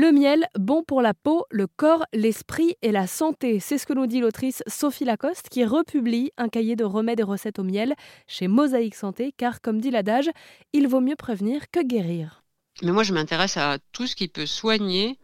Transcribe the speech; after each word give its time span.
Le 0.00 0.12
miel, 0.12 0.46
bon 0.56 0.84
pour 0.84 1.02
la 1.02 1.12
peau, 1.12 1.44
le 1.50 1.66
corps, 1.66 2.04
l'esprit 2.12 2.76
et 2.82 2.92
la 2.92 3.08
santé. 3.08 3.58
C'est 3.58 3.78
ce 3.78 3.84
que 3.84 3.92
nous 3.92 4.06
dit 4.06 4.20
l'autrice 4.20 4.62
Sophie 4.68 5.04
Lacoste 5.04 5.48
qui 5.48 5.64
republie 5.64 6.30
un 6.36 6.48
cahier 6.48 6.76
de 6.76 6.84
remèdes 6.84 7.18
et 7.18 7.24
recettes 7.24 7.58
au 7.58 7.64
miel 7.64 7.96
chez 8.28 8.46
Mosaïque 8.46 8.94
Santé, 8.94 9.34
car 9.36 9.60
comme 9.60 9.80
dit 9.80 9.90
l'adage, 9.90 10.30
il 10.72 10.86
vaut 10.86 11.00
mieux 11.00 11.16
prévenir 11.16 11.68
que 11.72 11.84
guérir. 11.84 12.44
Mais 12.84 12.92
moi, 12.92 13.02
je 13.02 13.12
m'intéresse 13.12 13.56
à 13.56 13.78
tout 13.90 14.06
ce 14.06 14.14
qui 14.14 14.28
peut 14.28 14.46
soigner 14.46 15.18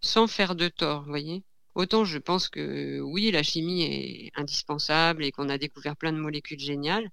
sans 0.00 0.26
faire 0.26 0.56
de 0.56 0.66
tort, 0.66 1.02
vous 1.04 1.10
voyez. 1.10 1.44
Autant 1.76 2.04
je 2.04 2.18
pense 2.18 2.48
que 2.48 2.98
oui, 3.02 3.30
la 3.30 3.44
chimie 3.44 3.84
est 3.84 4.32
indispensable 4.34 5.24
et 5.24 5.30
qu'on 5.30 5.48
a 5.48 5.56
découvert 5.56 5.94
plein 5.94 6.12
de 6.12 6.18
molécules 6.18 6.58
géniales, 6.58 7.10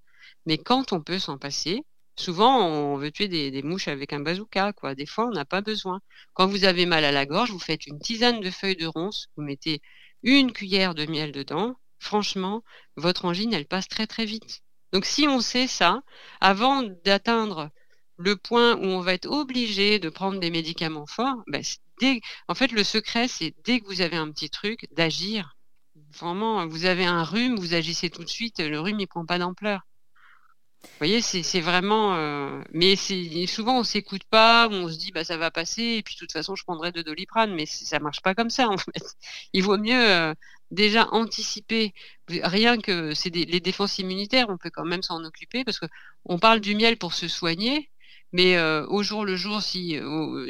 mais 0.48 0.58
quand 0.58 0.94
on 0.94 1.00
peut 1.00 1.20
s'en 1.20 1.38
passer, 1.38 1.84
Souvent, 2.16 2.68
on 2.68 2.98
veut 2.98 3.12
tuer 3.12 3.28
des, 3.28 3.64
mouches 3.64 3.88
avec 3.88 4.14
un 4.14 4.20
bazooka, 4.20 4.74
quoi. 4.74 4.96
Des 4.96 5.06
fois, 5.06 5.28
on 5.28 5.32
n'a 5.32 5.46
pas 5.46 5.62
besoin. 5.62 6.00
Quand 6.34 6.48
vous 6.48 6.64
avez 6.64 6.86
mal 6.86 7.06
à 7.06 7.12
la 7.12 7.26
gorge, 7.26 7.52
vous 7.52 7.60
faites 7.60 7.88
une 7.88 8.00
tisane 8.00 8.40
de 8.40 8.52
feuilles 8.52 8.76
de 8.76 8.86
ronce, 8.86 9.28
vous 9.36 9.44
mettez 9.44 9.82
une 10.22 10.52
cuillère 10.52 10.96
de 10.96 11.06
miel 11.06 11.32
dedans. 11.32 11.76
Franchement, 12.00 12.64
votre 12.98 13.26
angine, 13.26 13.54
elle 13.54 13.66
passe 13.66 13.88
très 13.88 14.08
très 14.08 14.26
vite. 14.26 14.62
Donc, 14.92 15.06
si 15.06 15.28
on 15.28 15.42
sait 15.42 15.68
ça, 15.68 16.02
avant 16.40 16.84
d'atteindre 17.04 17.72
le 18.18 18.36
point 18.36 18.76
où 18.76 18.86
on 18.86 19.02
va 19.02 19.14
être 19.14 19.30
obligé 19.30 20.00
de 20.00 20.10
prendre 20.10 20.40
des 20.40 20.52
médicaments 20.52 21.08
forts, 21.08 21.44
ben, 21.48 21.64
en 22.48 22.56
fait, 22.56 22.72
le 22.72 22.84
secret, 22.84 23.28
c'est 23.28 23.56
dès 23.66 23.80
que 23.80 23.86
vous 23.86 24.02
avez 24.02 24.18
un 24.18 24.32
petit 24.32 24.50
truc, 24.50 24.88
d'agir. 24.92 25.56
Vraiment, 26.20 26.68
vous 26.68 26.86
avez 26.86 27.06
un 27.06 27.24
rhume, 27.24 27.56
vous 27.58 27.74
agissez 27.74 28.10
tout 28.10 28.24
de 28.24 28.30
suite, 28.30 28.60
le 28.60 28.80
rhume, 28.80 29.00
il 29.00 29.08
prend 29.08 29.26
pas 29.26 29.40
d'ampleur. 29.40 29.82
Vous 30.84 30.90
voyez, 31.00 31.22
c'est 31.22 31.62
vraiment. 31.62 32.16
Euh, 32.16 32.62
mais 32.72 32.96
souvent, 33.48 33.80
on 33.80 33.84
s'écoute 33.84 34.24
pas, 34.26 34.68
on 34.70 34.90
se 34.90 34.98
dit, 34.98 35.12
bah, 35.12 35.24
ça 35.24 35.38
va 35.38 35.50
passer, 35.52 35.82
et 35.82 36.04
puis 36.04 36.16
de 36.16 36.20
toute 36.20 36.32
façon, 36.32 36.56
je 36.56 36.64
prendrai 36.64 36.92
de 36.92 37.02
doliprane, 37.02 37.54
mais 37.54 37.66
ça 37.66 38.00
marche 38.00 38.22
pas 38.22 38.36
comme 38.36 38.50
ça, 38.50 38.68
en 38.70 38.78
fait. 38.78 39.16
Il 39.54 39.64
vaut 39.64 39.78
mieux 39.78 40.10
euh, 40.10 40.34
déjà 40.72 41.08
anticiper. 41.12 41.94
Rien 42.30 42.80
que 42.80 43.14
les 43.34 43.60
défenses 43.60 43.98
immunitaires, 44.00 44.48
on 44.50 44.58
peut 44.58 44.70
quand 44.70 44.86
même 44.86 45.02
s'en 45.04 45.24
occuper, 45.24 45.64
parce 45.64 45.80
que 45.80 45.88
on 46.26 46.40
parle 46.40 46.60
du 46.62 46.76
miel 46.76 46.98
pour 46.98 47.14
se 47.14 47.28
soigner, 47.28 47.90
mais 48.32 48.58
euh, 48.58 48.86
au 48.88 49.04
jour 49.04 49.26
le 49.26 49.36
jour, 49.36 49.62
si, 49.62 49.98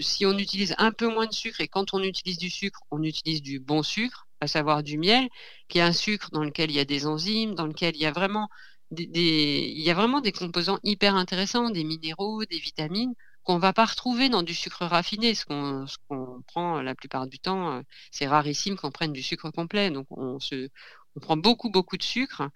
si 0.02 0.26
on 0.26 0.38
utilise 0.38 0.76
un 0.78 0.92
peu 0.92 1.08
moins 1.08 1.28
de 1.28 1.34
sucre, 1.34 1.62
et 1.62 1.68
quand 1.68 1.94
on 1.94 2.02
utilise 2.04 2.38
du 2.38 2.50
sucre, 2.50 2.82
on 2.92 3.04
utilise 3.04 3.42
du 3.42 3.60
bon 3.60 3.84
sucre, 3.84 4.28
à 4.42 4.48
savoir 4.48 4.84
du 4.84 4.98
miel, 4.98 5.30
qui 5.68 5.80
est 5.80 5.82
un 5.82 5.94
sucre 5.94 6.30
dans 6.32 6.44
lequel 6.44 6.70
il 6.70 6.76
y 6.76 6.80
a 6.80 6.86
des 6.86 7.08
enzymes, 7.08 7.56
dans 7.56 7.66
lequel 7.66 7.96
il 7.96 8.02
y 8.02 8.06
a 8.06 8.12
vraiment 8.12 8.50
il 8.98 9.82
y 9.82 9.90
a 9.90 9.94
vraiment 9.94 10.22
des 10.22 10.32
composants 10.32 10.80
hyper 10.84 11.16
intéressants, 11.16 11.70
des 11.70 11.84
minéraux, 11.84 12.46
des 12.46 12.60
vitamines 12.60 13.14
qu'on 13.44 13.58
va 13.58 13.74
pas 13.74 13.86
retrouver 13.86 14.30
dans 14.30 14.44
du 14.44 14.54
sucre 14.54 14.86
raffiné. 14.86 15.36
Ce 15.36 15.46
qu'on 15.46 16.42
prend 16.48 16.82
la 16.82 16.96
plupart 16.96 17.28
du 17.28 17.40
temps, 17.40 17.74
euh, 17.74 17.82
c'est 18.12 18.28
rarissime 18.28 18.76
qu'on 18.78 18.92
prenne 18.92 19.14
du 19.14 19.22
sucre 19.22 19.52
complet. 19.52 19.92
Donc 19.92 20.08
on, 20.12 20.40
se, 20.40 20.70
on 21.16 21.20
prend 21.20 21.38
beaucoup 21.38 21.70
beaucoup 21.70 21.98
de 21.98 22.04
sucre 22.04 22.50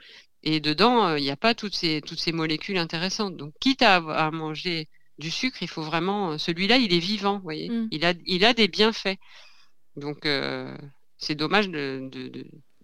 et 0.43 0.59
dedans 0.59 1.08
euh, 1.08 1.19
il 1.19 1.23
n'y 1.23 1.31
a 1.31 1.38
pas 1.38 1.55
toutes 1.55 1.75
ces 1.75 2.02
toutes 2.02 2.19
ces 2.19 2.31
molécules 2.31 2.77
intéressantes. 2.77 3.35
Donc 3.35 3.53
quitte 3.59 3.81
à, 3.81 3.95
à 3.95 4.31
manger 4.31 4.88
du 5.17 5.31
sucre, 5.31 5.61
il 5.61 5.67
faut 5.67 5.81
vraiment 5.81 6.38
celui-là, 6.38 6.77
il 6.77 6.93
est 6.93 6.99
vivant, 6.99 7.38
vous 7.38 7.43
voyez. 7.43 7.69
Mmh. 7.69 7.88
Il 7.91 8.05
a 8.05 8.13
il 8.25 8.45
a 8.45 8.53
des 8.53 8.67
bienfaits. 8.67 9.17
Donc 9.95 10.25
euh, 10.25 10.77
c'est 11.17 11.35
dommage 11.35 11.69
de 11.69 12.09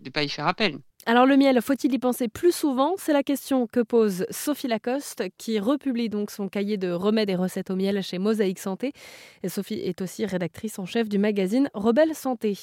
ne 0.03 0.09
pas 0.09 0.23
y 0.23 0.29
faire 0.29 0.47
appel. 0.47 0.79
Alors 1.05 1.25
le 1.25 1.35
miel, 1.35 1.61
faut-il 1.61 1.93
y 1.93 1.99
penser 1.99 2.29
plus 2.29 2.55
souvent? 2.55 2.93
C'est 2.97 3.11
la 3.11 3.23
question 3.23 3.67
que 3.67 3.81
pose 3.81 4.25
Sophie 4.29 4.69
Lacoste, 4.69 5.23
qui 5.37 5.59
republie 5.59 6.07
donc 6.07 6.31
son 6.31 6.47
cahier 6.47 6.77
de 6.77 6.91
remèdes 6.91 7.29
et 7.29 7.35
recettes 7.35 7.71
au 7.71 7.75
miel 7.75 8.01
chez 8.01 8.19
Mosaïque 8.19 8.59
Santé. 8.59 8.93
Et 9.43 9.49
Sophie 9.49 9.81
est 9.81 10.01
aussi 10.01 10.25
rédactrice 10.25 10.79
en 10.79 10.85
chef 10.85 11.09
du 11.09 11.17
magazine 11.17 11.69
Rebelle 11.73 12.15
Santé. 12.15 12.57